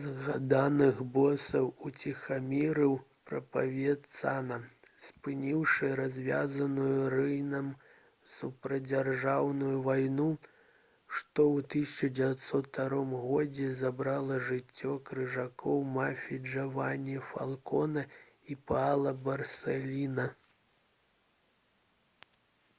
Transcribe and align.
«згаданых 0.00 0.98
босаў 1.12 1.68
уціхамірыў 1.90 2.90
правенцана 3.30 4.58
спыніўшы 5.04 5.88
развязаную 6.00 6.98
рыйнам 7.14 7.70
супрацьдзяржаўную 8.34 9.72
вайну 9.88 10.26
што 10.50 11.46
ў 11.52 11.86
1992 12.10 13.22
годзе 13.30 13.70
забрала 13.84 14.38
жыццё 14.50 14.98
крыжакоў 15.12 15.80
мафіі 15.96 16.42
джавані 16.50 17.16
фалконе 17.32 18.04
і 18.52 18.58
паала 18.72 19.16
барсэліна» 19.30 20.28